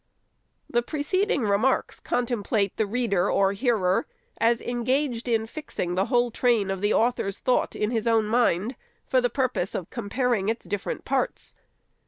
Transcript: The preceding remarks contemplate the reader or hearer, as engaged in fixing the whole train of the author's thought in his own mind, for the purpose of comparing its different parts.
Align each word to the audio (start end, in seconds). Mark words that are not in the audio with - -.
The 0.67 0.81
preceding 0.81 1.43
remarks 1.43 1.99
contemplate 1.99 2.75
the 2.75 2.87
reader 2.87 3.29
or 3.29 3.53
hearer, 3.53 4.07
as 4.39 4.59
engaged 4.59 5.27
in 5.27 5.45
fixing 5.45 5.93
the 5.93 6.05
whole 6.05 6.31
train 6.31 6.71
of 6.71 6.81
the 6.81 6.91
author's 6.91 7.37
thought 7.37 7.75
in 7.75 7.91
his 7.91 8.07
own 8.07 8.25
mind, 8.25 8.75
for 9.05 9.21
the 9.21 9.29
purpose 9.29 9.75
of 9.75 9.91
comparing 9.91 10.49
its 10.49 10.65
different 10.65 11.05
parts. 11.05 11.53